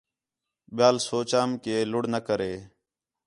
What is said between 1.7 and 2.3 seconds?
لُڑھ نہ